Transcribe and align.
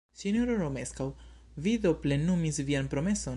Sinjoro 0.21 0.55
Romeskaŭ, 0.61 1.07
vi 1.67 1.75
do 1.85 1.93
plenumis 2.07 2.61
vian 2.71 2.91
promeson? 2.97 3.29